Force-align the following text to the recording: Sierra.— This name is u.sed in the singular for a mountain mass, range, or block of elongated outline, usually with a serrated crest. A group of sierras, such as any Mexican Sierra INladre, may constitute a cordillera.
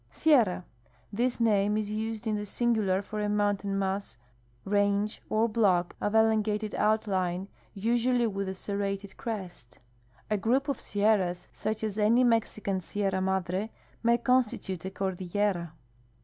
Sierra.— 0.09 0.65
This 1.13 1.39
name 1.39 1.77
is 1.77 1.91
u.sed 1.91 2.25
in 2.25 2.35
the 2.35 2.43
singular 2.47 3.03
for 3.03 3.19
a 3.21 3.29
mountain 3.29 3.77
mass, 3.77 4.17
range, 4.65 5.21
or 5.29 5.47
block 5.47 5.95
of 6.01 6.15
elongated 6.15 6.73
outline, 6.73 7.47
usually 7.75 8.25
with 8.25 8.49
a 8.49 8.55
serrated 8.55 9.15
crest. 9.15 9.77
A 10.27 10.39
group 10.39 10.67
of 10.67 10.81
sierras, 10.81 11.49
such 11.53 11.83
as 11.83 11.99
any 11.99 12.23
Mexican 12.23 12.81
Sierra 12.81 13.19
INladre, 13.19 13.69
may 14.01 14.17
constitute 14.17 14.83
a 14.85 14.89
cordillera. 14.89 15.71